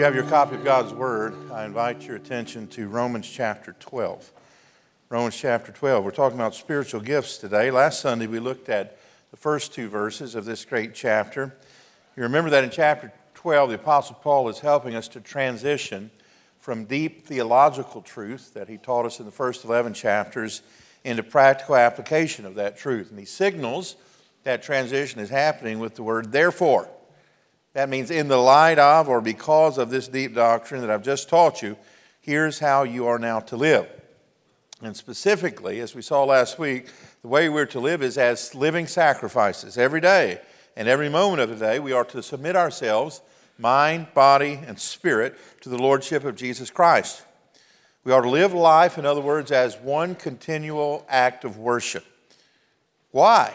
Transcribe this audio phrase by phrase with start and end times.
[0.00, 4.32] You have your copy of God's Word, I invite your attention to Romans chapter 12.
[5.10, 6.02] Romans chapter 12.
[6.02, 7.70] We're talking about spiritual gifts today.
[7.70, 8.96] Last Sunday we looked at
[9.30, 11.54] the first two verses of this great chapter.
[12.16, 16.10] You remember that in chapter 12, the Apostle Paul is helping us to transition
[16.58, 20.62] from deep theological truth that he taught us in the first 11 chapters
[21.04, 23.10] into practical application of that truth.
[23.10, 23.96] And he signals
[24.44, 26.88] that transition is happening with the word therefore.
[27.72, 31.28] That means, in the light of or because of this deep doctrine that I've just
[31.28, 31.76] taught you,
[32.20, 33.88] here's how you are now to live.
[34.82, 36.88] And specifically, as we saw last week,
[37.22, 40.40] the way we're to live is as living sacrifices every day
[40.74, 41.78] and every moment of the day.
[41.78, 43.20] We are to submit ourselves,
[43.58, 47.24] mind, body, and spirit, to the Lordship of Jesus Christ.
[48.02, 52.04] We are to live life, in other words, as one continual act of worship.
[53.10, 53.54] Why?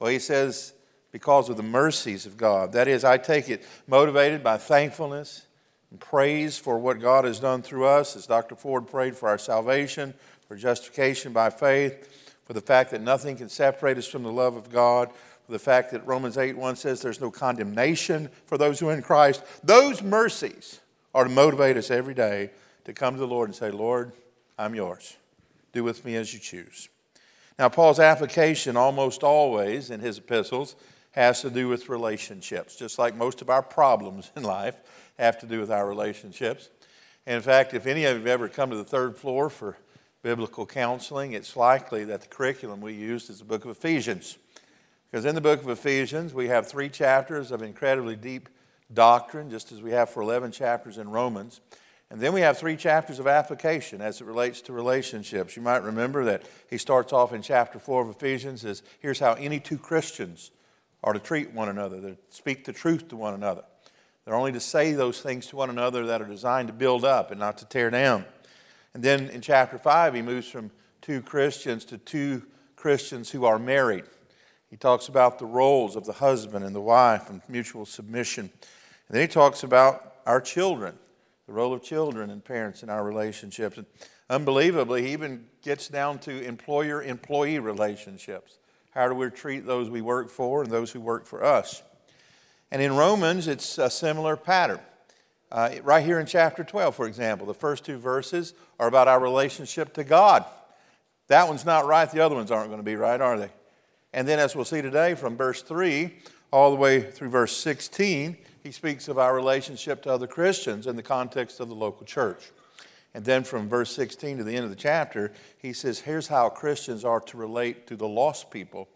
[0.00, 0.72] Well, he says,
[1.12, 2.72] because of the mercies of God.
[2.72, 5.46] That is, I take it motivated by thankfulness
[5.90, 8.56] and praise for what God has done through us, as Dr.
[8.56, 10.14] Ford prayed for our salvation,
[10.48, 14.56] for justification by faith, for the fact that nothing can separate us from the love
[14.56, 15.12] of God,
[15.44, 18.94] for the fact that Romans 8 1 says there's no condemnation for those who are
[18.94, 19.42] in Christ.
[19.62, 20.80] Those mercies
[21.14, 22.50] are to motivate us every day
[22.84, 24.12] to come to the Lord and say, Lord,
[24.58, 25.16] I'm yours.
[25.72, 26.88] Do with me as you choose.
[27.58, 30.74] Now, Paul's application almost always in his epistles
[31.12, 34.80] has to do with relationships, just like most of our problems in life
[35.18, 36.68] have to do with our relationships.
[37.26, 39.76] And in fact, if any of you have ever come to the third floor for
[40.22, 44.38] biblical counseling, it's likely that the curriculum we used is the book of Ephesians.
[45.10, 48.48] Because in the book of Ephesians, we have three chapters of incredibly deep
[48.92, 51.60] doctrine, just as we have for 11 chapters in Romans.
[52.10, 55.56] And then we have three chapters of application as it relates to relationships.
[55.56, 59.34] You might remember that he starts off in chapter 4 of Ephesians as here's how
[59.34, 60.50] any two Christians
[61.04, 63.64] are to treat one another, to speak the truth to one another.
[64.24, 67.30] They're only to say those things to one another that are designed to build up
[67.30, 68.24] and not to tear down.
[68.94, 70.70] And then in chapter 5, he moves from
[71.00, 72.42] two Christians to two
[72.76, 74.04] Christians who are married.
[74.70, 78.50] He talks about the roles of the husband and the wife and mutual submission.
[79.08, 80.94] And then he talks about our children,
[81.46, 83.76] the role of children and parents in our relationships.
[83.76, 83.86] And
[84.30, 88.58] unbelievably, he even gets down to employer employee relationships.
[88.92, 91.82] How do we treat those we work for and those who work for us?
[92.70, 94.80] And in Romans, it's a similar pattern.
[95.50, 99.20] Uh, right here in chapter 12, for example, the first two verses are about our
[99.20, 100.44] relationship to God.
[101.28, 103.50] That one's not right, the other ones aren't going to be right, are they?
[104.12, 106.14] And then, as we'll see today, from verse 3
[106.50, 110.96] all the way through verse 16, he speaks of our relationship to other Christians in
[110.96, 112.52] the context of the local church.
[113.14, 116.48] And then from verse 16 to the end of the chapter, he says, Here's how
[116.48, 118.88] Christians are to relate to the lost people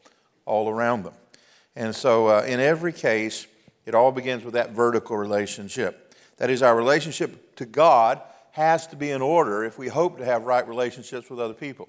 [0.47, 1.15] all around them.
[1.75, 3.47] And so, uh, in every case,
[3.84, 6.15] it all begins with that vertical relationship.
[6.38, 8.21] That is, our relationship to God
[8.53, 11.88] has to be in order if we hope to have right relationships with other people.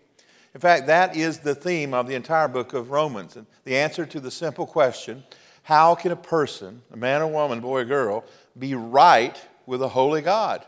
[0.53, 3.37] In fact, that is the theme of the entire book of Romans.
[3.37, 5.23] And the answer to the simple question
[5.63, 8.23] how can a person, a man or woman, boy or girl,
[8.57, 10.65] be right with a holy God?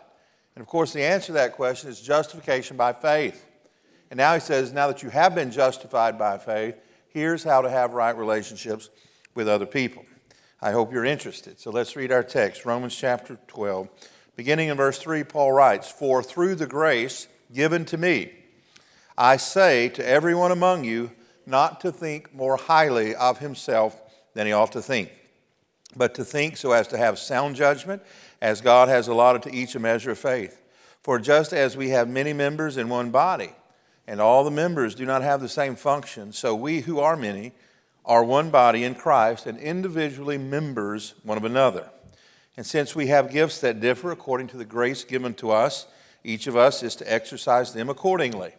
[0.59, 3.45] And of course, the answer to that question is justification by faith.
[4.11, 6.75] And now he says, now that you have been justified by faith,
[7.07, 8.89] here's how to have right relationships
[9.33, 10.03] with other people.
[10.61, 11.61] I hope you're interested.
[11.61, 13.87] So let's read our text, Romans chapter 12.
[14.35, 18.33] Beginning in verse 3, Paul writes, For through the grace given to me,
[19.17, 21.11] I say to everyone among you
[21.45, 24.01] not to think more highly of himself
[24.33, 25.09] than he ought to think,
[25.95, 28.01] but to think so as to have sound judgment
[28.41, 30.61] as God has allotted to each a measure of faith.
[31.01, 33.53] For just as we have many members in one body,
[34.07, 37.53] and all the members do not have the same function, so we who are many
[38.05, 41.89] are one body in Christ and individually members one of another.
[42.57, 45.87] And since we have gifts that differ according to the grace given to us,
[46.23, 48.53] each of us is to exercise them accordingly.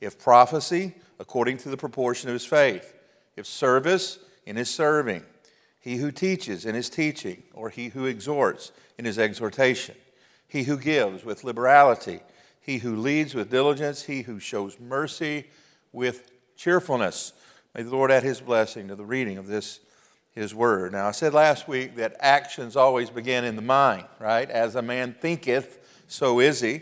[0.00, 2.94] If prophecy, according to the proportion of his faith.
[3.36, 5.24] If service, in his serving
[5.84, 9.94] he who teaches in his teaching, or he who exhorts in his exhortation,
[10.48, 12.20] he who gives with liberality,
[12.58, 15.44] he who leads with diligence, he who shows mercy
[15.92, 17.34] with cheerfulness.
[17.74, 19.80] May the Lord add his blessing to the reading of this,
[20.30, 20.92] his word.
[20.92, 24.48] Now, I said last week that actions always begin in the mind, right?
[24.48, 26.80] As a man thinketh, so is he.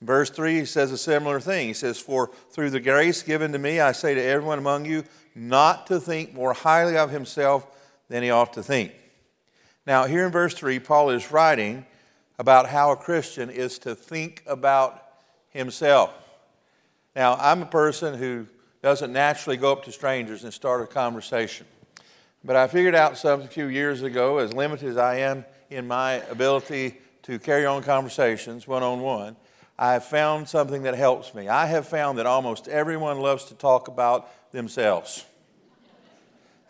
[0.00, 1.66] Verse 3 he says a similar thing.
[1.68, 5.04] He says, For through the grace given to me, I say to everyone among you,
[5.34, 7.66] not to think more highly of himself
[8.08, 8.92] than he ought to think.
[9.86, 11.86] Now, here in verse 3, Paul is writing
[12.38, 15.02] about how a Christian is to think about
[15.50, 16.12] himself.
[17.16, 18.46] Now, I'm a person who
[18.82, 21.66] doesn't naturally go up to strangers and start a conversation.
[22.44, 25.86] But I figured out something a few years ago, as limited as I am in
[25.86, 29.36] my ability to carry on conversations one on one,
[29.78, 31.48] I have found something that helps me.
[31.48, 35.24] I have found that almost everyone loves to talk about themselves.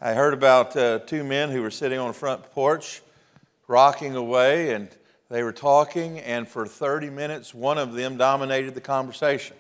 [0.01, 3.03] I heard about uh, two men who were sitting on a front porch,
[3.67, 4.89] rocking away, and
[5.29, 9.57] they were talking, and for 30 minutes, one of them dominated the conversation.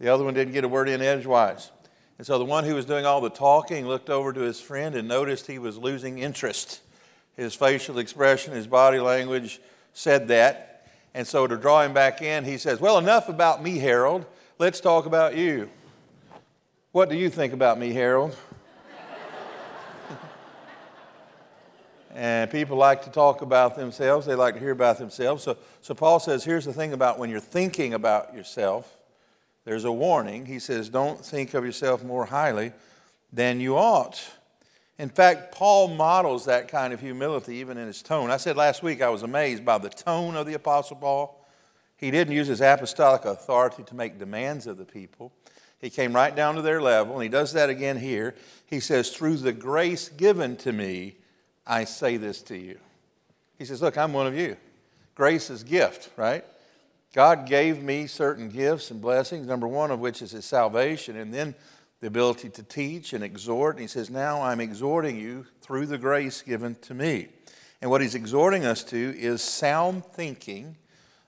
[0.00, 1.70] The other one didn't get a word in edgewise.
[2.18, 4.94] And so the one who was doing all the talking looked over to his friend
[4.94, 6.82] and noticed he was losing interest.
[7.34, 9.62] His facial expression, his body language
[9.94, 10.86] said that.
[11.14, 14.26] And so to draw him back in, he says, Well, enough about me, Harold.
[14.58, 15.70] Let's talk about you.
[16.92, 18.36] What do you think about me, Harold?
[22.14, 25.42] And people like to talk about themselves, they like to hear about themselves.
[25.42, 28.96] So, so Paul says, Here's the thing about when you're thinking about yourself
[29.64, 30.46] there's a warning.
[30.46, 32.72] He says, Don't think of yourself more highly
[33.32, 34.22] than you ought.
[34.98, 38.30] In fact, Paul models that kind of humility even in his tone.
[38.30, 41.44] I said last week I was amazed by the tone of the Apostle Paul.
[41.96, 45.32] He didn't use his apostolic authority to make demands of the people.
[45.80, 48.34] He came right down to their level, and he does that again here.
[48.66, 51.16] He says, Through the grace given to me,
[51.66, 52.78] I say this to you.
[53.58, 54.56] He says, Look, I'm one of you.
[55.14, 56.44] Grace is gift, right?
[57.14, 61.32] God gave me certain gifts and blessings, number one of which is his salvation, and
[61.32, 61.54] then
[62.00, 63.76] the ability to teach and exhort.
[63.76, 67.28] And he says, Now I'm exhorting you through the grace given to me.
[67.80, 70.76] And what he's exhorting us to is sound thinking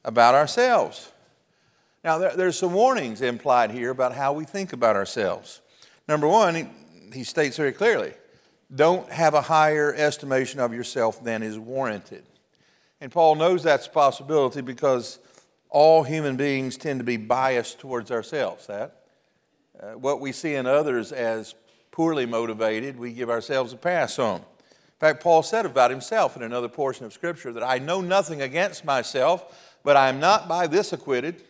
[0.04, 1.12] about ourselves.
[2.02, 5.60] Now, there, there's some warnings implied here about how we think about ourselves.
[6.08, 6.66] Number one, he,
[7.12, 8.14] he states very clearly
[8.74, 12.24] don't have a higher estimation of yourself than is warranted.
[13.00, 15.18] And Paul knows that's a possibility because
[15.70, 18.66] all human beings tend to be biased towards ourselves.
[18.66, 19.02] That
[19.80, 21.54] uh, what we see in others as
[21.90, 24.40] poorly motivated, we give ourselves a pass on.
[24.40, 28.40] In fact, Paul said about himself in another portion of Scripture that I know nothing
[28.40, 31.42] against myself, but I am not by this acquitted.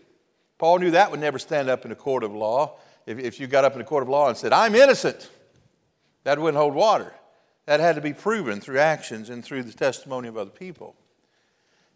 [0.59, 2.79] Paul knew that would never stand up in a court of law.
[3.07, 5.31] If, if you got up in a court of law and said, I'm innocent,
[6.27, 7.15] that wouldn't hold water.
[7.67, 10.97] That had to be proven through actions and through the testimony of other people.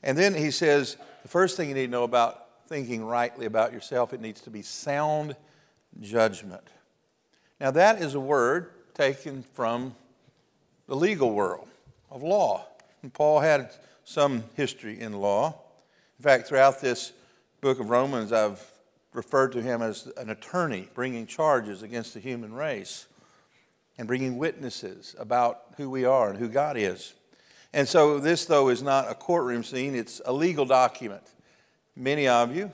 [0.05, 3.73] And then he says, the first thing you need to know about thinking rightly about
[3.73, 5.35] yourself, it needs to be sound
[6.00, 6.62] judgment.
[7.61, 9.97] Now, that is a word taken from
[10.87, 11.67] the legal world
[12.09, 12.67] of law.
[13.03, 13.73] And Paul had
[14.05, 15.56] some history in law.
[16.21, 17.12] In fact, throughout this
[17.61, 18.65] book of Romans, I've
[19.12, 23.06] referred to him as an attorney bringing charges against the human race
[24.00, 27.12] and bringing witnesses about who we are and who God is.
[27.75, 31.23] And so, this, though, is not a courtroom scene, it's a legal document.
[31.94, 32.73] Many of you,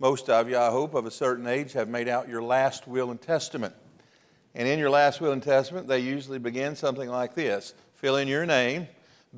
[0.00, 3.12] most of you, I hope, of a certain age, have made out your last will
[3.12, 3.72] and testament.
[4.52, 8.26] And in your last will and testament, they usually begin something like this fill in
[8.26, 8.88] your name,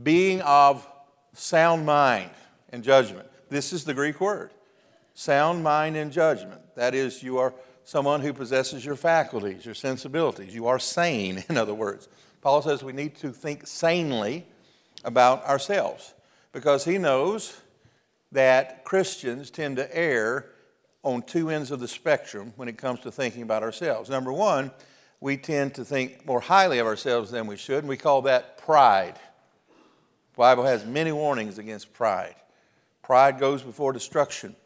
[0.02, 0.88] being of
[1.34, 2.30] sound mind
[2.70, 3.28] and judgment.
[3.50, 4.52] This is the Greek word
[5.12, 6.62] sound mind and judgment.
[6.76, 7.52] That is, you are
[7.86, 10.52] someone who possesses your faculties, your sensibilities.
[10.52, 12.08] You are sane, in other words.
[12.42, 14.44] Paul says we need to think sanely
[15.04, 16.12] about ourselves
[16.52, 17.60] because he knows
[18.32, 20.46] that Christians tend to err
[21.04, 24.10] on two ends of the spectrum when it comes to thinking about ourselves.
[24.10, 24.72] Number one,
[25.20, 28.58] we tend to think more highly of ourselves than we should, and we call that
[28.58, 29.14] pride.
[30.32, 32.34] The Bible has many warnings against pride.
[33.02, 34.56] Pride goes before destruction.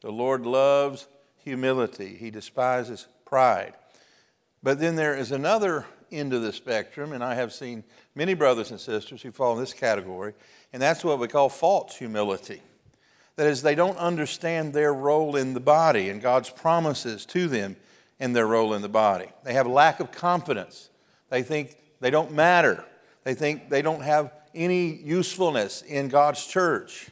[0.00, 1.06] The Lord loves
[1.44, 3.74] humility, He despises pride.
[4.62, 7.84] But then there is another end of the spectrum, and I have seen
[8.14, 10.34] many brothers and sisters who fall in this category,
[10.72, 12.62] and that's what we call false humility.
[13.36, 17.76] That is, they don't understand their role in the body and God's promises to them
[18.20, 19.26] and their role in the body.
[19.42, 20.88] They have a lack of confidence.
[21.30, 22.84] They think they don't matter.
[23.24, 27.10] They think they don't have any usefulness in God's church.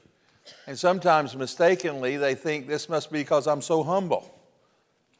[0.67, 4.33] And sometimes mistakenly, they think this must be because I'm so humble.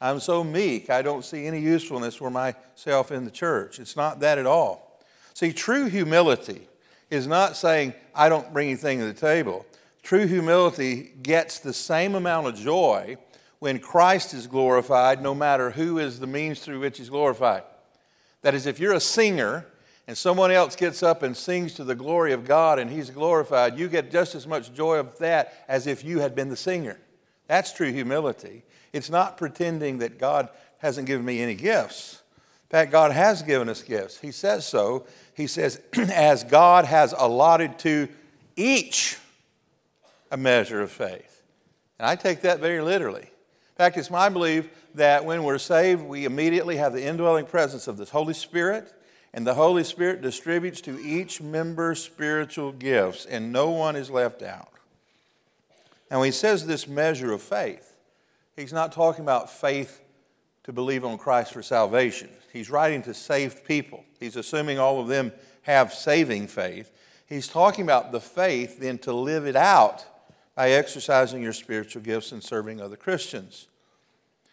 [0.01, 3.79] I'm so meek, I don't see any usefulness for myself in the church.
[3.79, 4.99] It's not that at all.
[5.33, 6.67] See, true humility
[7.09, 9.65] is not saying, I don't bring anything to the table.
[10.01, 13.15] True humility gets the same amount of joy
[13.59, 17.63] when Christ is glorified, no matter who is the means through which he's glorified.
[18.41, 19.65] That is, if you're a singer
[20.07, 23.77] and someone else gets up and sings to the glory of God and he's glorified,
[23.77, 26.99] you get just as much joy of that as if you had been the singer.
[27.47, 28.63] That's true humility.
[28.91, 32.21] It's not pretending that God hasn't given me any gifts.
[32.65, 34.19] In fact, God has given us gifts.
[34.19, 35.05] He says so.
[35.35, 38.09] He says, as God has allotted to
[38.55, 39.17] each
[40.31, 41.43] a measure of faith.
[41.99, 43.21] And I take that very literally.
[43.21, 47.87] In fact, it's my belief that when we're saved, we immediately have the indwelling presence
[47.87, 48.91] of the Holy Spirit,
[49.33, 54.43] and the Holy Spirit distributes to each member spiritual gifts, and no one is left
[54.43, 54.69] out.
[56.11, 57.95] And when he says this measure of faith,
[58.55, 60.01] he's not talking about faith
[60.63, 62.29] to believe on Christ for salvation.
[62.51, 64.05] He's writing to saved people.
[64.19, 65.31] He's assuming all of them
[65.63, 66.91] have saving faith.
[67.25, 70.05] He's talking about the faith then to live it out
[70.55, 73.67] by exercising your spiritual gifts and serving other Christians.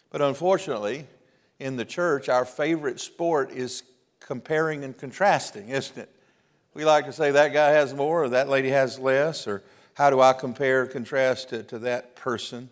[0.09, 1.05] But unfortunately,
[1.59, 3.83] in the church, our favorite sport is
[4.21, 6.09] comparing and contrasting, isn't it?
[6.73, 9.61] We like to say that guy has more or that lady has less, or
[9.95, 12.69] how do I compare, contrast to, to that person?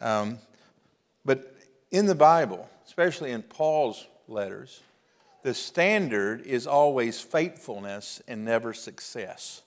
[0.00, 0.38] Um,
[1.24, 1.56] but
[1.90, 4.80] in the Bible, especially in Paul's letters,
[5.42, 9.62] the standard is always faithfulness and never success.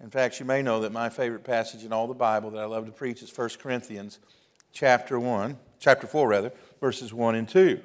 [0.00, 2.66] In fact, you may know that my favorite passage in all the Bible that I
[2.66, 4.18] love to preach is 1 Corinthians
[4.72, 7.80] chapter 1 chapter 4 rather, verses 1 and 2,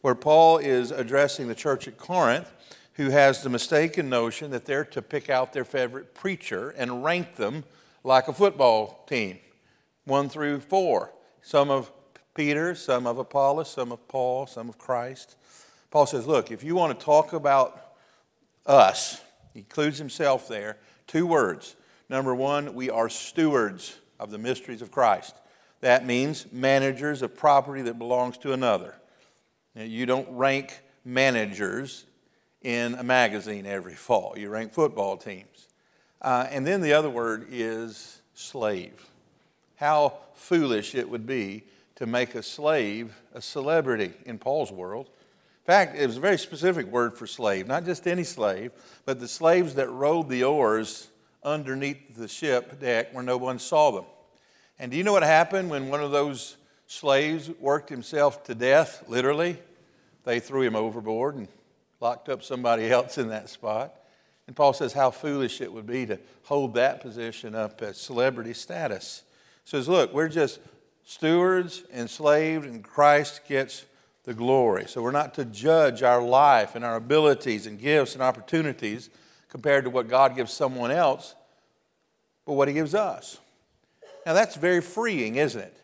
[0.00, 2.50] where Paul is addressing the church at Corinth
[3.00, 7.36] who has the mistaken notion that they're to pick out their favorite preacher and rank
[7.36, 7.64] them
[8.04, 9.38] like a football team,
[10.04, 11.10] 1 through 4.
[11.40, 11.90] Some of
[12.34, 15.36] Peter, some of Apollos, some of Paul, some of Christ.
[15.90, 17.94] Paul says, Look, if you want to talk about
[18.66, 19.22] us,
[19.54, 20.76] he includes himself there,
[21.06, 21.76] two words.
[22.10, 25.36] Number one, we are stewards of the mysteries of Christ.
[25.80, 28.99] That means managers of property that belongs to another.
[29.74, 32.04] Now, you don't rank managers
[32.62, 35.68] in a magazine every fall, you rank football teams.
[36.20, 39.06] Uh, and then the other word is slave.
[39.76, 41.64] How foolish it would be
[41.96, 45.06] to make a slave a celebrity in Paul's world.
[45.06, 48.72] In fact, it was a very specific word for slave, not just any slave,
[49.04, 51.08] but the slaves that rowed the oars
[51.42, 54.04] underneath the ship deck where no one saw them.
[54.78, 56.56] And do you know what happened when one of those
[56.90, 59.56] slaves worked himself to death, literally?
[60.24, 61.46] They threw him overboard and
[62.00, 63.94] locked up somebody else in that spot.
[64.48, 68.52] And Paul says how foolish it would be to hold that position up as celebrity
[68.52, 69.22] status.
[69.64, 70.58] He says, look, we're just
[71.04, 73.84] stewards, enslaved, and Christ gets
[74.24, 74.86] the glory.
[74.88, 79.10] So we're not to judge our life and our abilities and gifts and opportunities
[79.48, 81.36] compared to what God gives someone else,
[82.44, 83.38] but what He gives us.
[84.26, 85.76] Now, that's very freeing, isn't it?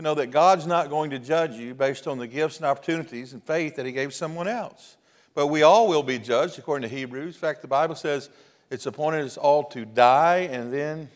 [0.00, 3.34] To know that God's not going to judge you based on the gifts and opportunities
[3.34, 4.96] and faith that He gave someone else.
[5.34, 7.34] But we all will be judged, according to Hebrews.
[7.34, 8.30] In fact, the Bible says
[8.70, 11.10] it's appointed us all to die and then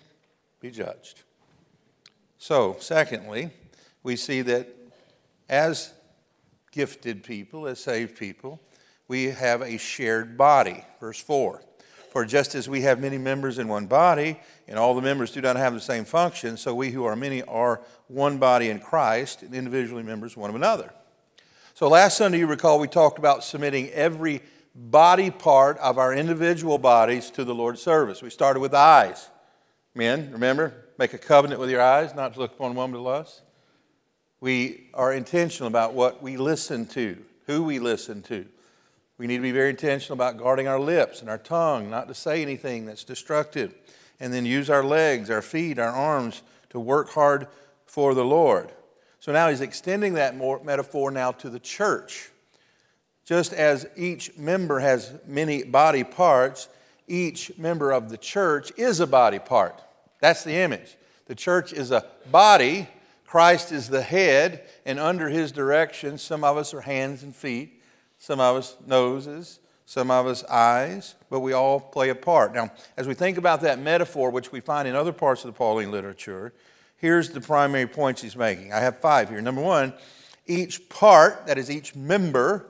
[0.60, 1.22] be judged.
[2.36, 3.48] So, secondly,
[4.02, 4.68] we see that
[5.48, 5.94] as
[6.70, 8.60] gifted people, as saved people,
[9.08, 10.84] we have a shared body.
[11.00, 11.62] Verse 4.
[12.14, 15.40] For just as we have many members in one body, and all the members do
[15.40, 19.42] not have the same function, so we who are many are one body in Christ,
[19.42, 20.92] and individually members one of another.
[21.74, 24.42] So last Sunday, you recall, we talked about submitting every
[24.76, 28.22] body part of our individual bodies to the Lord's service.
[28.22, 29.28] We started with eyes.
[29.92, 33.42] Men, remember, make a covenant with your eyes, not to look upon one but lust.
[34.38, 37.16] We are intentional about what we listen to,
[37.48, 38.46] who we listen to.
[39.16, 42.14] We need to be very intentional about guarding our lips and our tongue, not to
[42.14, 43.74] say anything that's destructive.
[44.18, 47.46] And then use our legs, our feet, our arms to work hard
[47.86, 48.72] for the Lord.
[49.20, 52.30] So now he's extending that metaphor now to the church.
[53.24, 56.68] Just as each member has many body parts,
[57.06, 59.80] each member of the church is a body part.
[60.20, 60.96] That's the image.
[61.26, 62.88] The church is a body,
[63.24, 67.80] Christ is the head, and under his direction, some of us are hands and feet,
[68.24, 72.54] some of us noses, some of us eyes, but we all play a part.
[72.54, 75.58] Now, as we think about that metaphor, which we find in other parts of the
[75.58, 76.54] Pauline literature,
[76.96, 78.72] here's the primary points he's making.
[78.72, 79.42] I have five here.
[79.42, 79.92] Number one,
[80.46, 82.64] each part, that is, each member,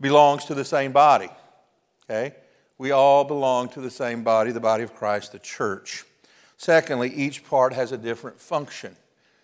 [0.00, 1.28] belongs to the same body.
[2.08, 2.34] Okay?
[2.78, 6.04] We all belong to the same body, the body of Christ, the church.
[6.56, 8.96] Secondly, each part has a different function.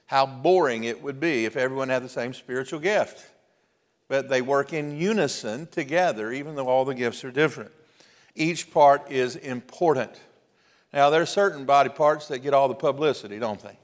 [0.07, 3.32] How boring it would be if everyone had the same spiritual gift
[4.13, 7.71] but they work in unison together, even though all the gifts are different.
[8.35, 10.21] Each part is important.
[10.93, 13.79] Now, there are certain body parts that get all the publicity, don't they?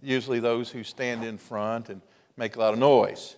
[0.00, 2.00] Usually those who stand in front and
[2.36, 3.34] make a lot of noise.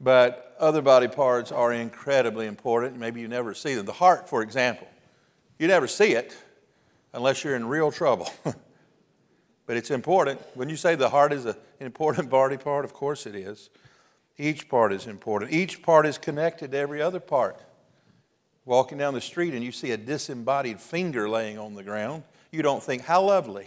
[0.00, 2.98] But other body parts are incredibly important.
[2.98, 3.86] Maybe you never see them.
[3.86, 4.88] The heart, for example,
[5.60, 6.36] you never see it
[7.12, 8.28] unless you're in real trouble.
[9.66, 10.40] but it's important.
[10.54, 13.70] When you say the heart is an important body part, of course it is.
[14.40, 15.52] Each part is important.
[15.52, 17.60] Each part is connected to every other part.
[18.64, 22.62] Walking down the street and you see a disembodied finger laying on the ground, you
[22.62, 23.66] don't think, how lovely.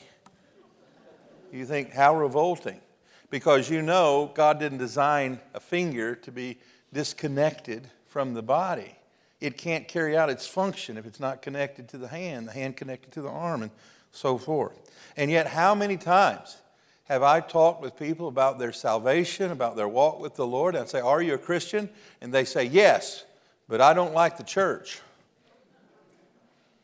[1.51, 2.81] You think, how revolting.
[3.29, 6.57] Because you know God didn't design a finger to be
[6.91, 8.95] disconnected from the body.
[9.39, 12.77] It can't carry out its function if it's not connected to the hand, the hand
[12.77, 13.71] connected to the arm, and
[14.11, 14.89] so forth.
[15.15, 16.57] And yet, how many times
[17.05, 20.75] have I talked with people about their salvation, about their walk with the Lord?
[20.75, 21.89] And I'd say, Are you a Christian?
[22.21, 23.25] And they say, Yes,
[23.67, 24.99] but I don't like the church.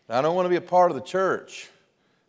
[0.10, 1.70] I don't want to be a part of the church.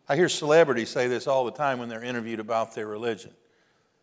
[0.07, 3.31] I hear celebrities say this all the time when they're interviewed about their religion.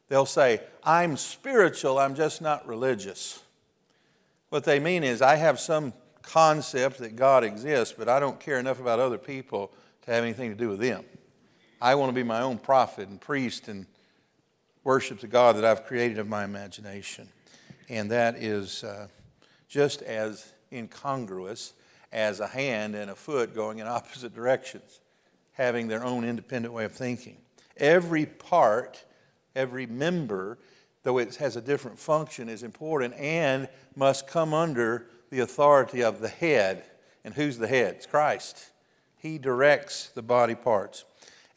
[0.08, 3.42] They'll say, I'm spiritual, I'm just not religious.
[4.48, 5.92] What they mean is, I have some
[6.22, 9.70] concept that God exists, but I don't care enough about other people
[10.02, 11.04] to have anything to do with them.
[11.80, 13.86] I want to be my own prophet and priest and
[14.82, 17.28] worship the God that I've created of my imagination.
[17.88, 19.06] And that is uh,
[19.68, 21.74] just as incongruous
[22.10, 24.98] as a hand and a foot going in opposite directions,
[25.52, 27.36] having their own independent way of thinking.
[27.76, 29.04] Every part,
[29.54, 30.58] every member,
[31.04, 36.20] though it has a different function, is important and must come under the authority of
[36.20, 36.82] the head.
[37.24, 37.94] And who's the head?
[37.94, 38.70] It's Christ.
[39.16, 41.04] He directs the body parts.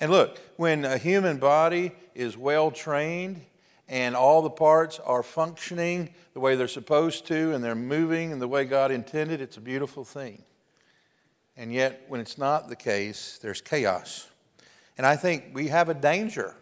[0.01, 3.41] And look, when a human body is well trained
[3.87, 8.39] and all the parts are functioning the way they're supposed to and they're moving in
[8.39, 10.43] the way God intended, it's a beautiful thing.
[11.55, 14.27] And yet, when it's not the case, there's chaos.
[14.97, 16.55] And I think we have a danger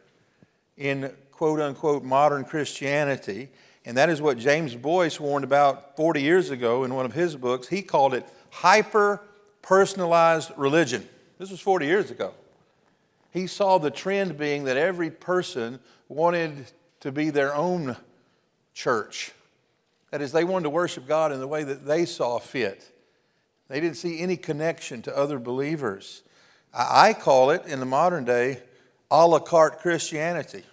[0.78, 3.50] in quote unquote modern Christianity
[3.86, 7.36] and that is what James Boice warned about 40 years ago in one of his
[7.36, 7.68] books.
[7.68, 9.22] He called it hyper
[9.62, 11.08] personalized religion.
[11.38, 12.34] This was 40 years ago.
[13.32, 16.66] He saw the trend being that every person wanted
[17.02, 17.96] to be their own
[18.74, 19.32] church.
[20.12, 22.92] That is, they wanted to worship God in the way that they saw fit.
[23.68, 26.24] They didn't see any connection to other believers.
[26.74, 28.62] I call it, in the modern day,
[29.12, 30.64] a la carte Christianity.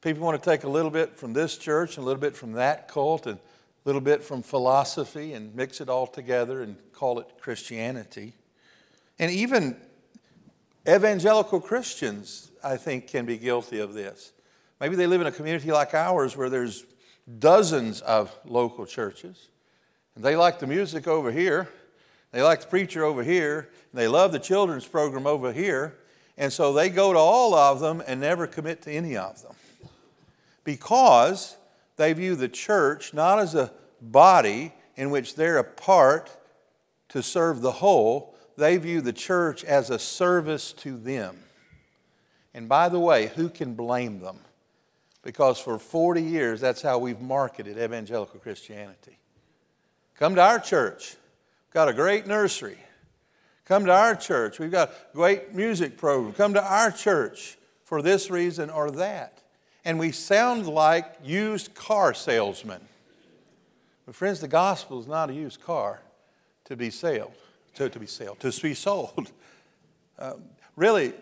[0.00, 2.52] People want to take a little bit from this church and a little bit from
[2.52, 3.40] that cult and a
[3.84, 8.34] little bit from philosophy and mix it all together and call it Christianity.
[9.18, 9.76] And even
[10.88, 14.32] evangelical Christians, I think, can be guilty of this.
[14.80, 16.84] Maybe they live in a community like ours where there's
[17.38, 19.48] dozens of local churches.
[20.14, 21.68] And they like the music over here,
[22.32, 25.96] they like the preacher over here, they love the children's program over here.
[26.36, 29.54] And so they go to all of them and never commit to any of them
[30.64, 31.56] because
[31.96, 36.36] they view the church not as a body in which they're a part
[37.10, 41.38] to serve the whole, they view the church as a service to them.
[42.52, 44.38] And by the way, who can blame them?
[45.22, 49.18] Because for 40 years, that's how we've marketed evangelical Christianity.
[50.16, 51.16] Come to our church.
[51.66, 52.78] We've got a great nursery.
[53.64, 54.58] Come to our church.
[54.58, 56.34] We've got a great music program.
[56.34, 59.34] Come to our church for this reason or that
[59.84, 62.80] and we sound like used car salesmen.
[64.06, 66.00] But friends, the gospel is not a used car
[66.64, 67.34] to be sold,
[67.74, 69.30] to, to be sold, to be sold.
[70.18, 70.34] Uh,
[70.76, 71.12] really,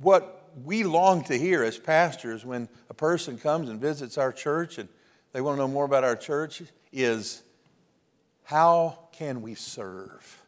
[0.00, 4.78] what we long to hear as pastors when a person comes and visits our church
[4.78, 4.88] and
[5.32, 7.42] they want to know more about our church is
[8.44, 10.42] how can we serve?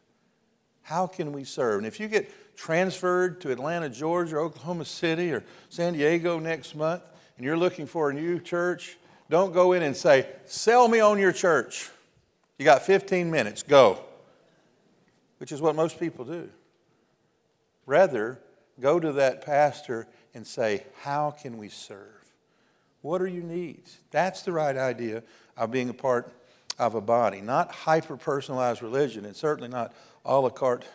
[0.81, 1.77] How can we serve?
[1.77, 6.75] And if you get transferred to Atlanta, Georgia, or Oklahoma City, or San Diego next
[6.75, 7.01] month,
[7.37, 8.97] and you're looking for a new church,
[9.29, 11.89] don't go in and say, Sell me on your church.
[12.57, 14.03] You got 15 minutes, go.
[15.43, 16.47] Which is what most people do.
[17.85, 18.39] Rather,
[18.79, 22.23] go to that pastor and say, How can we serve?
[23.01, 23.97] What are your needs?
[24.09, 25.21] That's the right idea
[25.57, 26.31] of being a part
[26.79, 29.91] of a body, not hyper personalized religion, and certainly not
[30.23, 30.85] a la carte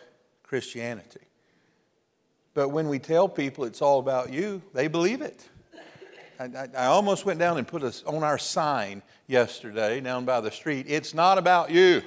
[0.41, 1.27] Christianity.
[2.55, 5.47] But when we tell people it's all about you, they believe it.
[6.39, 10.49] I, I, almost went down and put us on our sign yesterday down by the
[10.49, 10.87] street.
[10.89, 12.01] It's not about you.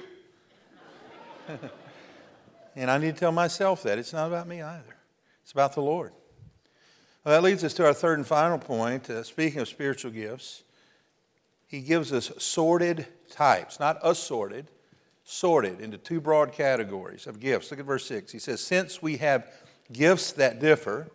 [2.75, 3.97] and I need to tell myself that.
[3.97, 4.95] It's not about me either,
[5.43, 6.11] it's about the Lord.
[7.23, 9.09] Well, that leads us to our third and final point.
[9.09, 10.63] Uh, speaking of spiritual gifts,
[11.67, 14.67] he gives us sorted types, not assorted,
[15.23, 17.71] sorted into two broad categories of gifts.
[17.71, 18.31] Look at verse 6.
[18.31, 19.47] He says, Since we have
[19.91, 21.07] gifts that differ,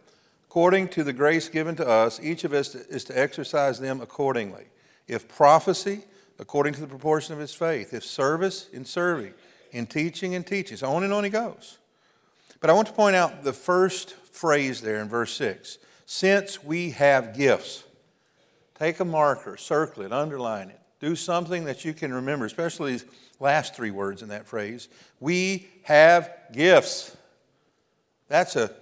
[0.48, 4.64] According to the grace given to us, each of us is to exercise them accordingly.
[5.06, 6.04] If prophecy,
[6.38, 7.92] according to the proportion of his faith.
[7.92, 9.34] If service, in serving.
[9.72, 10.82] In teaching, and teaches.
[10.82, 11.78] On and on he goes.
[12.60, 16.90] But I want to point out the first phrase there in verse 6 Since we
[16.90, 17.84] have gifts,
[18.78, 20.80] take a marker, circle it, underline it.
[21.00, 23.04] Do something that you can remember, especially these
[23.38, 24.88] last three words in that phrase.
[25.20, 27.16] We have gifts.
[28.28, 28.72] That's a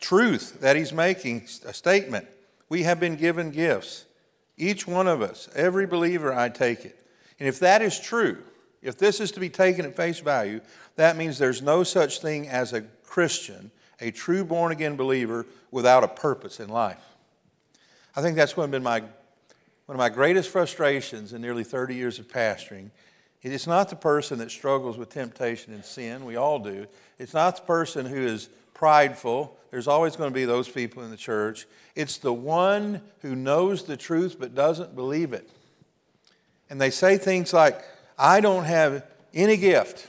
[0.00, 2.26] truth that he's making, a statement.
[2.68, 4.04] We have been given gifts.
[4.56, 6.98] Each one of us, every believer, I take it.
[7.40, 8.38] And if that is true,
[8.84, 10.60] if this is to be taken at face value,
[10.96, 13.70] that means there's no such thing as a Christian,
[14.00, 17.02] a true born again believer, without a purpose in life.
[18.14, 19.10] I think that's been my, one
[19.88, 22.90] of my greatest frustrations in nearly 30 years of pastoring.
[23.42, 26.86] It's not the person that struggles with temptation and sin, we all do.
[27.18, 29.56] It's not the person who is prideful.
[29.70, 31.66] There's always going to be those people in the church.
[31.94, 35.48] It's the one who knows the truth but doesn't believe it.
[36.70, 37.82] And they say things like,
[38.18, 40.08] I don't have any gift.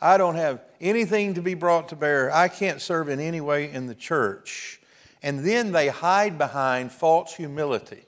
[0.00, 2.30] I don't have anything to be brought to bear.
[2.32, 4.80] I can't serve in any way in the church.
[5.22, 8.04] And then they hide behind false humility.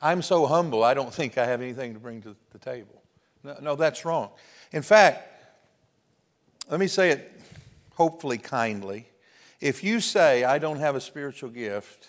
[0.00, 3.02] I'm so humble, I don't think I have anything to bring to the table.
[3.42, 4.30] No, no that's wrong.
[4.70, 5.28] In fact,
[6.70, 7.40] let me say it
[7.94, 9.08] hopefully kindly.
[9.60, 12.06] If you say, I don't have a spiritual gift,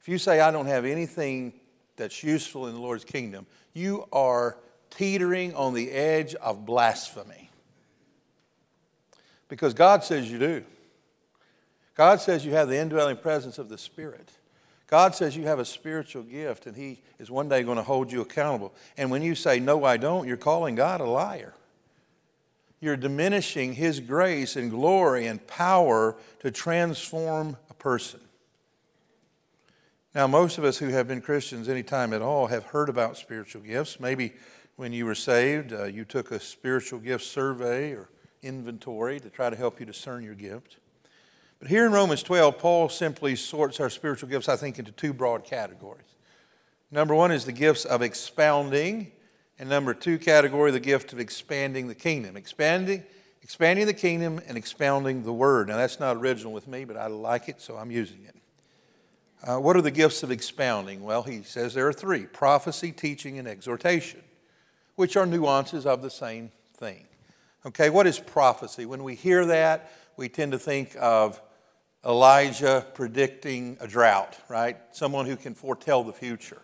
[0.00, 1.54] if you say, I don't have anything
[1.96, 4.58] that's useful in the Lord's kingdom, you are
[4.96, 7.50] teetering on the edge of blasphemy.
[9.48, 10.64] Because God says you do.
[11.94, 14.30] God says you have the indwelling presence of the Spirit.
[14.86, 18.12] God says you have a spiritual gift, and He is one day going to hold
[18.12, 18.74] you accountable.
[18.96, 21.54] And when you say, No, I don't, you're calling God a liar.
[22.80, 28.20] You're diminishing His grace and glory and power to transform a person.
[30.14, 33.16] Now, most of us who have been Christians any time at all have heard about
[33.16, 33.98] spiritual gifts.
[33.98, 34.34] Maybe
[34.76, 38.10] when you were saved, uh, you took a spiritual gift survey or
[38.42, 40.78] inventory to try to help you discern your gift.
[41.58, 45.12] But here in Romans 12, Paul simply sorts our spiritual gifts, I think, into two
[45.12, 46.14] broad categories.
[46.90, 49.12] Number one is the gifts of expounding,
[49.58, 52.36] and number two category, the gift of expanding the kingdom.
[52.36, 53.04] Expanding,
[53.42, 55.68] expanding the kingdom and expounding the word.
[55.68, 58.34] Now, that's not original with me, but I like it, so I'm using it.
[59.42, 61.02] Uh, what are the gifts of expounding?
[61.02, 64.22] Well, he says there are three prophecy, teaching, and exhortation,
[64.96, 67.06] which are nuances of the same thing.
[67.66, 68.86] Okay, what is prophecy?
[68.86, 71.40] When we hear that, we tend to think of
[72.04, 74.76] Elijah predicting a drought, right?
[74.92, 76.60] Someone who can foretell the future.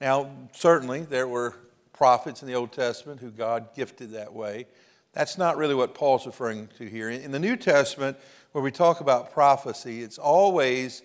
[0.00, 1.54] Now, certainly, there were
[1.92, 4.66] prophets in the Old Testament who God gifted that way.
[5.12, 7.10] That's not really what Paul's referring to here.
[7.10, 8.16] In the New Testament,
[8.52, 11.02] where we talk about prophecy, it's always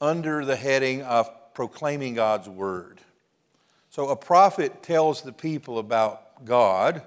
[0.00, 3.00] under the heading of proclaiming God's word.
[3.98, 7.02] So a prophet tells the people about God,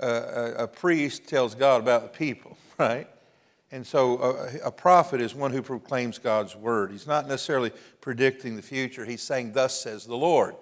[0.00, 3.08] uh, a, priest tells God about the people, right?
[3.72, 6.92] And so a, a prophet is one who proclaims God's word.
[6.92, 10.54] He's not necessarily predicting the future, he's saying, Thus says the Lord.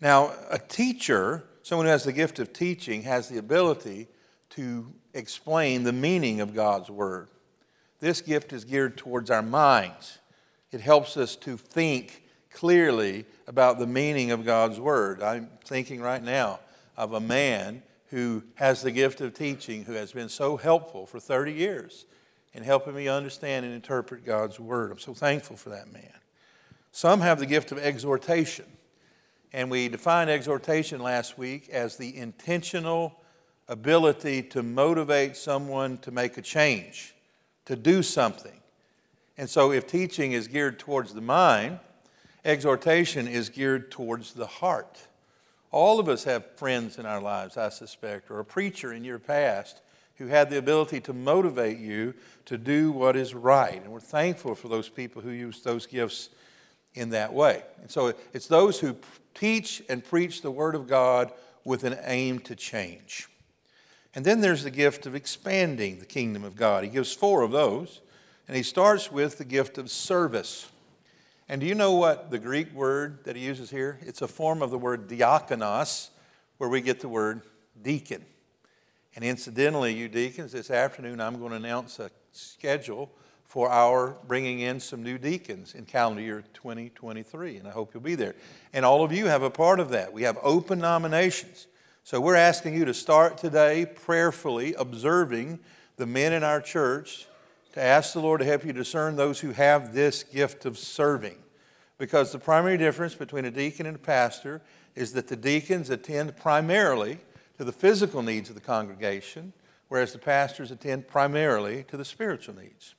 [0.00, 4.08] Now, a teacher, someone who has the gift of teaching, has the ability
[4.56, 7.28] to explain the meaning of God's word.
[8.00, 10.18] This gift is geared towards our minds.
[10.72, 12.24] It helps us to think
[12.56, 15.22] clearly about the meaning of God's word.
[15.22, 16.58] I'm thinking right now
[16.96, 21.20] of a man who has the gift of teaching who has been so helpful for
[21.20, 22.06] 30 years
[22.54, 24.90] in helping me understand and interpret God's word.
[24.90, 26.14] I'm so thankful for that man.
[26.92, 28.64] Some have the gift of exhortation.
[29.52, 33.20] And we defined exhortation last week as the intentional
[33.68, 37.14] ability to motivate someone to make a change,
[37.66, 38.62] to do something.
[39.36, 41.80] And so, if teaching is geared towards the mind,
[42.46, 45.08] exhortation is geared towards the heart.
[45.72, 49.18] All of us have friends in our lives, I suspect, or a preacher in your
[49.18, 49.82] past
[50.16, 52.14] who had the ability to motivate you
[52.46, 53.82] to do what is right.
[53.82, 56.30] And we're thankful for those people who use those gifts
[56.94, 57.62] in that way.
[57.82, 58.96] And so it's those who
[59.34, 61.32] teach and preach the Word of God
[61.64, 63.28] with an aim to change.
[64.14, 66.84] And then there's the gift of expanding the kingdom of God.
[66.84, 68.00] He gives four of those.
[68.48, 70.70] And he starts with the gift of service.
[71.48, 74.00] And do you know what the Greek word that he uses here?
[74.02, 76.08] It's a form of the word diakonos,
[76.58, 77.42] where we get the word
[77.80, 78.24] deacon.
[79.14, 83.12] And incidentally, you deacons, this afternoon I'm going to announce a schedule
[83.44, 88.02] for our bringing in some new deacons in calendar year 2023, and I hope you'll
[88.02, 88.34] be there.
[88.72, 90.12] And all of you have a part of that.
[90.12, 91.68] We have open nominations.
[92.02, 95.60] So we're asking you to start today prayerfully observing
[95.96, 97.28] the men in our church
[97.76, 101.36] to ask the Lord to help you discern those who have this gift of serving.
[101.98, 104.62] Because the primary difference between a deacon and a pastor
[104.94, 107.18] is that the deacons attend primarily
[107.58, 109.52] to the physical needs of the congregation,
[109.88, 112.94] whereas the pastors attend primarily to the spiritual needs.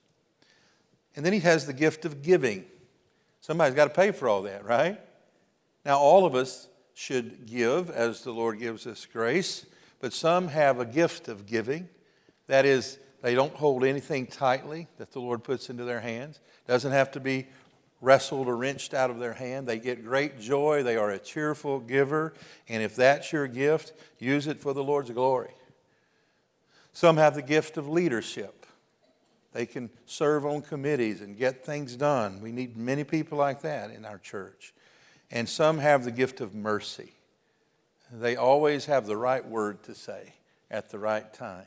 [1.16, 2.64] And then he has the gift of giving.
[3.42, 5.02] Somebody's got to pay for all that, right?
[5.86, 9.66] Now, all of us should give as the Lord gives us grace,
[10.00, 11.90] but some have a gift of giving.
[12.46, 16.40] That is, they don't hold anything tightly that the Lord puts into their hands.
[16.68, 17.48] Doesn't have to be
[18.00, 19.68] wrestled or wrenched out of their hand.
[19.68, 20.84] They get great joy.
[20.84, 22.34] They are a cheerful giver.
[22.70, 25.54] And if that's your gift, use it for the Lord's glory.
[26.94, 28.66] Some have the gift of leadership.
[29.54, 32.42] They can serve on committees and get things done.
[32.42, 34.74] We need many people like that in our church.
[35.32, 37.14] And some have the gift of mercy.
[38.12, 40.34] They always have the right word to say
[40.70, 41.66] at the right time.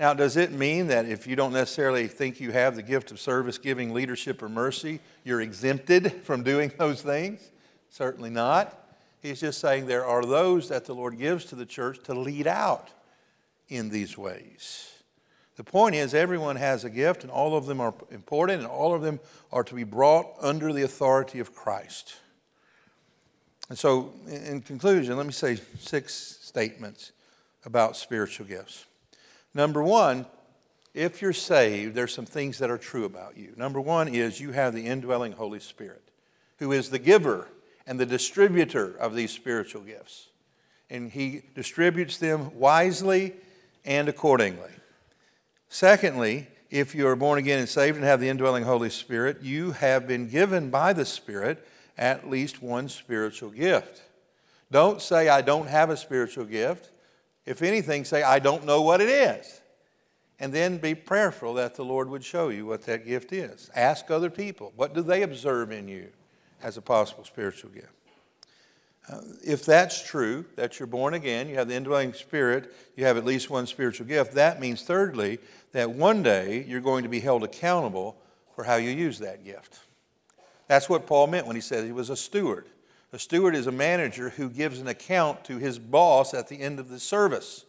[0.00, 3.20] Now, does it mean that if you don't necessarily think you have the gift of
[3.20, 7.50] service, giving, leadership, or mercy, you're exempted from doing those things?
[7.90, 8.78] Certainly not.
[9.20, 12.46] He's just saying there are those that the Lord gives to the church to lead
[12.46, 12.88] out
[13.68, 14.88] in these ways.
[15.56, 18.94] The point is, everyone has a gift, and all of them are important, and all
[18.94, 19.20] of them
[19.52, 22.14] are to be brought under the authority of Christ.
[23.68, 27.12] And so, in conclusion, let me say six statements
[27.66, 28.86] about spiritual gifts.
[29.54, 30.26] Number one,
[30.94, 33.52] if you're saved, there's some things that are true about you.
[33.56, 36.02] Number one is you have the indwelling Holy Spirit,
[36.58, 37.48] who is the giver
[37.86, 40.28] and the distributor of these spiritual gifts.
[40.88, 43.34] And he distributes them wisely
[43.84, 44.70] and accordingly.
[45.68, 49.72] Secondly, if you are born again and saved and have the indwelling Holy Spirit, you
[49.72, 54.02] have been given by the Spirit at least one spiritual gift.
[54.70, 56.90] Don't say, I don't have a spiritual gift.
[57.50, 59.60] If anything, say, I don't know what it is.
[60.38, 63.72] And then be prayerful that the Lord would show you what that gift is.
[63.74, 66.10] Ask other people, what do they observe in you
[66.62, 67.92] as a possible spiritual gift?
[69.10, 73.16] Uh, if that's true, that you're born again, you have the indwelling spirit, you have
[73.16, 75.40] at least one spiritual gift, that means, thirdly,
[75.72, 78.16] that one day you're going to be held accountable
[78.54, 79.80] for how you use that gift.
[80.68, 82.66] That's what Paul meant when he said he was a steward.
[83.12, 86.78] A steward is a manager who gives an account to his boss at the end
[86.78, 87.64] of the service.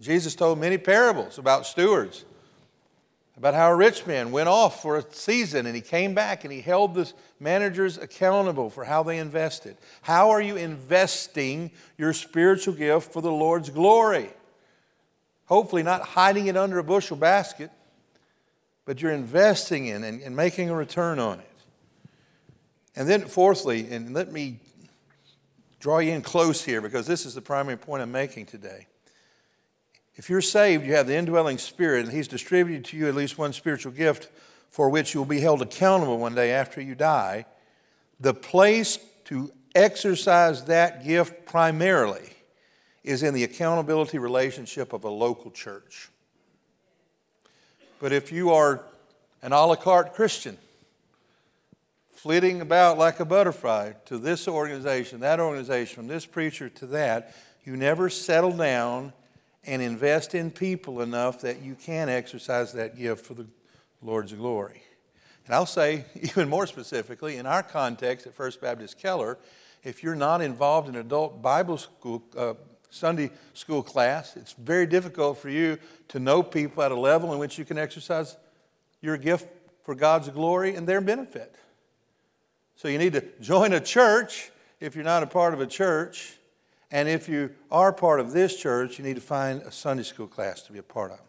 [0.00, 2.24] Jesus told many parables about stewards,
[3.36, 6.52] about how a rich man went off for a season and he came back and
[6.52, 9.76] he held the managers accountable for how they invested.
[10.02, 14.30] How are you investing your spiritual gift for the Lord's glory?
[15.46, 17.70] Hopefully, not hiding it under a bushel basket,
[18.84, 21.50] but you're investing in and, and making a return on it.
[22.96, 24.60] And then, fourthly, and let me
[25.84, 28.86] draw you in close here because this is the primary point I'm making today.
[30.14, 33.36] If you're saved, you have the indwelling spirit, and He's distributed to you at least
[33.36, 34.30] one spiritual gift
[34.70, 37.44] for which you'll be held accountable one day after you die.
[38.18, 42.30] The place to exercise that gift primarily
[43.02, 46.08] is in the accountability relationship of a local church.
[48.00, 48.80] But if you are
[49.42, 50.56] an a la carte Christian,
[52.24, 57.36] flitting about like a butterfly to this organization, that organization, from this preacher to that,
[57.64, 59.12] you never settle down
[59.64, 63.46] and invest in people enough that you can exercise that gift for the
[64.00, 64.82] Lord's glory.
[65.44, 69.36] And I'll say, even more specifically, in our context at First Baptist Keller,
[69.82, 72.54] if you're not involved in adult Bible school, uh,
[72.88, 75.76] Sunday school class, it's very difficult for you
[76.08, 78.38] to know people at a level in which you can exercise
[79.02, 79.46] your gift
[79.82, 81.54] for God's glory and their benefit.
[82.76, 86.36] So you need to join a church if you're not a part of a church.
[86.90, 90.26] And if you are part of this church, you need to find a Sunday school
[90.26, 91.20] class to be a part of.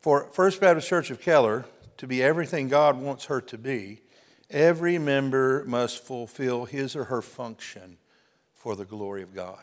[0.00, 1.66] For First Baptist Church of Keller
[1.98, 4.00] to be everything God wants her to be,
[4.48, 7.98] every member must fulfill his or her function
[8.54, 9.60] for the glory of God.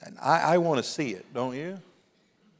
[0.00, 1.78] And I, I want to see it, don't you?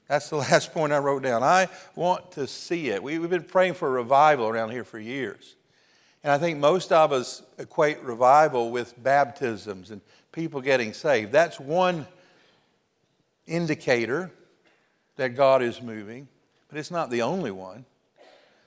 [0.09, 1.43] That's the last point I wrote down.
[1.43, 3.03] I want to see it.
[3.03, 5.56] We, have been praying for a revival around here for years.
[6.27, 10.01] And I think most of us equate revival with baptisms and
[10.33, 11.31] people getting saved.
[11.31, 12.05] That's one
[13.47, 14.33] indicator
[15.15, 16.27] that God is moving,
[16.69, 17.85] but it's not the only one.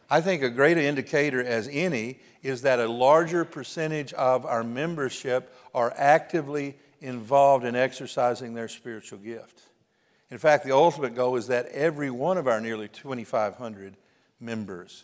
[0.10, 5.54] I think a greater indicator as any is that a larger percentage of our membership
[5.76, 9.64] are actively involved in exercising their spiritual gift.
[10.32, 13.98] In fact, the ultimate goal is that every one of our nearly 2,500
[14.40, 15.04] members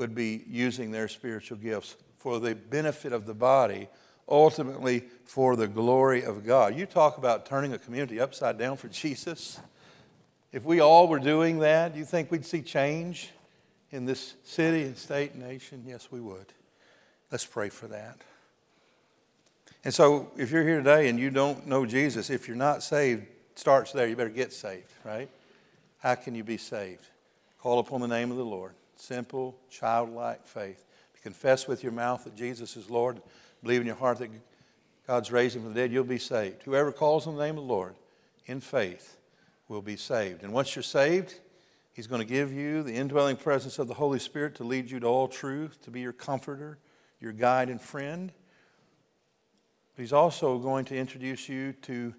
[0.00, 3.86] would be using their spiritual gifts for the benefit of the body,
[4.26, 6.74] ultimately for the glory of God.
[6.74, 9.60] You talk about turning a community upside down for Jesus.
[10.52, 13.30] If we all were doing that, do you think we'd see change
[13.90, 15.84] in this city and state and nation?
[15.86, 16.46] Yes, we would.
[17.30, 18.16] Let's pray for that.
[19.84, 23.26] And so, if you're here today and you don't know Jesus, if you're not saved,
[23.54, 24.06] starts there.
[24.06, 25.28] You better get saved, right?
[25.98, 27.06] How can you be saved?
[27.60, 30.84] Call upon the name of the Lord Simple, childlike faith.
[31.22, 33.20] Confess with your mouth that Jesus is Lord,
[33.62, 34.30] believe in your heart that
[35.06, 36.62] God's raised him from the dead, you'll be saved.
[36.62, 37.94] Whoever calls on the name of the Lord
[38.46, 39.16] in faith
[39.68, 40.42] will be saved.
[40.42, 41.34] And once you're saved,
[41.92, 45.00] He's going to give you the indwelling presence of the Holy Spirit to lead you
[45.00, 46.78] to all truth, to be your comforter,
[47.20, 48.32] your guide and friend.
[49.96, 52.14] He's also going to introduce you to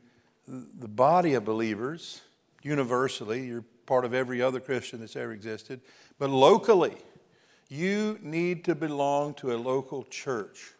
[0.47, 2.21] the body of believers
[2.61, 3.47] universally.
[3.47, 5.81] You're part of every other Christian that's ever existed.
[6.19, 6.97] But locally,
[7.69, 10.73] you need to belong to a local church.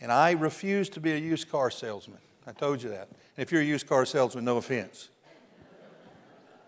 [0.00, 2.18] And I refuse to be a used car salesman.
[2.46, 3.08] I told you that.
[3.08, 5.08] And if you're a used car salesman, no offense.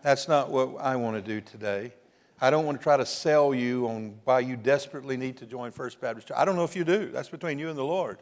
[0.02, 1.92] That's not what I want to do today.
[2.40, 5.72] I don't want to try to sell you on why you desperately need to join
[5.72, 6.37] First Baptist Church.
[6.37, 7.11] I don't know if you do.
[7.11, 8.18] That's between you and the Lord.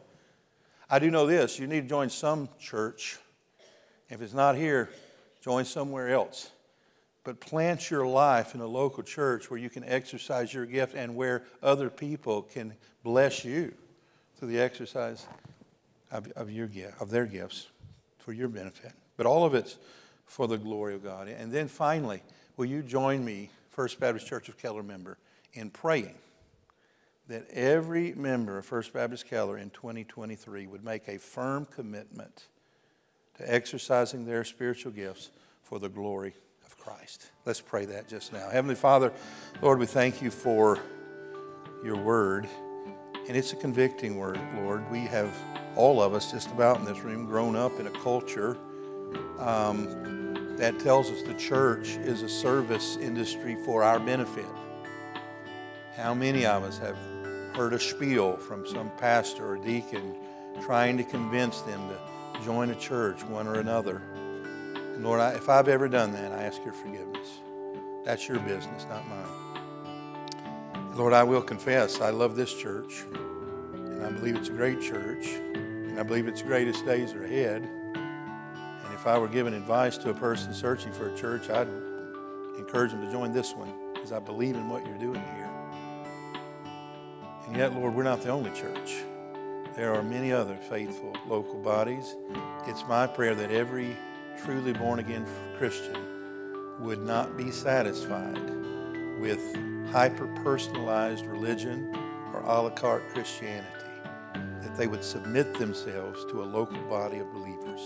[0.89, 3.17] I do know this you need to join some church.
[4.09, 4.89] If it's not here,
[5.41, 6.51] join somewhere else.
[7.27, 11.13] But plant your life in a local church where you can exercise your gift and
[11.13, 13.73] where other people can bless you
[14.37, 15.27] through the exercise
[16.09, 17.67] of, of, your gift, of their gifts
[18.17, 18.93] for your benefit.
[19.17, 19.77] But all of it's
[20.25, 21.27] for the glory of God.
[21.27, 22.23] And then finally,
[22.55, 25.17] will you join me, First Baptist Church of Keller member,
[25.51, 26.15] in praying
[27.27, 32.45] that every member of First Baptist Keller in 2023 would make a firm commitment
[33.37, 35.29] to exercising their spiritual gifts
[35.61, 36.46] for the glory of
[36.87, 37.31] Christ.
[37.45, 38.49] Let's pray that just now.
[38.49, 39.11] Heavenly Father,
[39.61, 40.79] Lord, we thank you for
[41.83, 42.47] your word.
[43.27, 44.89] And it's a convicting word, Lord.
[44.89, 45.35] We have,
[45.75, 48.57] all of us just about in this room, grown up in a culture
[49.37, 54.45] um, that tells us the church is a service industry for our benefit.
[55.97, 56.95] How many of us have
[57.53, 60.15] heard a spiel from some pastor or deacon
[60.61, 64.01] trying to convince them to join a church, one or another?
[64.97, 67.39] And Lord, I, if I've ever done that, I ask your forgiveness.
[68.03, 69.51] That's your business, not mine.
[70.95, 73.05] Lord, I will confess, I love this church,
[73.75, 77.69] and I believe it's a great church, and I believe its greatest days are ahead
[77.93, 81.67] And if I were giving advice to a person searching for a church, I'd
[82.57, 85.49] encourage them to join this one because I believe in what you're doing here.
[87.45, 89.03] And yet, Lord, we're not the only church.
[89.75, 92.15] There are many other faithful local bodies.
[92.65, 93.95] It's my prayer that every
[94.43, 95.25] truly born again
[95.57, 95.97] Christian
[96.79, 98.39] would not be satisfied
[99.19, 99.41] with
[99.91, 101.95] hyper personalized religion
[102.33, 103.67] or a la carte Christianity,
[104.61, 107.81] that they would submit themselves to a local body of believers.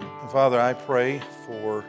[0.00, 1.84] And Father, I pray for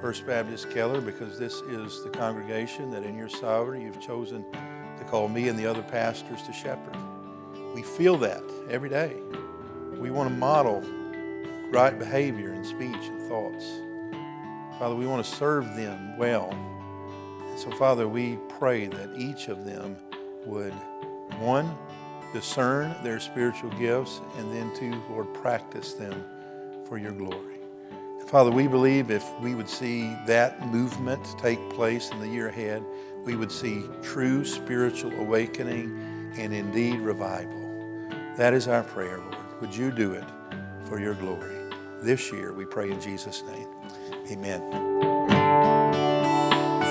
[0.00, 4.44] First Baptist Keller because this is the congregation that in your sovereignty you've chosen
[4.98, 6.96] to call me and the other pastors to shepherd.
[7.74, 9.16] We feel that every day.
[9.98, 10.84] We want to model
[11.70, 13.64] right behavior and speech and thoughts.
[14.78, 16.50] Father, we want to serve them well.
[17.40, 19.96] And so, Father, we pray that each of them
[20.44, 20.74] would,
[21.38, 21.76] one,
[22.32, 26.24] discern their spiritual gifts, and then two, Lord, practice them
[26.86, 27.56] for your glory.
[28.26, 32.84] Father, we believe if we would see that movement take place in the year ahead,
[33.24, 37.62] we would see true spiritual awakening and indeed revival.
[38.36, 39.60] That is our prayer, Lord.
[39.60, 40.24] Would you do it
[40.86, 41.56] for your glory?
[42.00, 43.66] This year, we pray in Jesus' name.
[44.30, 44.62] Amen.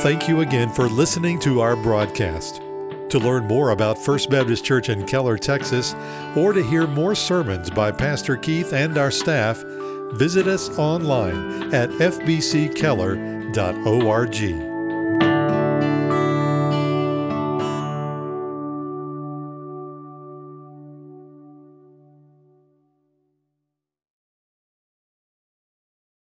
[0.02, 2.62] Thank you again for listening to our broadcast.
[3.10, 5.96] To learn more about First Baptist Church in Keller, Texas,
[6.36, 9.64] or to hear more sermons by Pastor Keith and our staff,
[10.14, 14.65] visit us online at fbckeller.org.